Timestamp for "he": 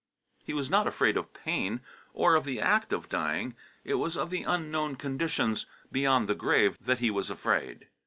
0.43-0.55, 6.97-7.11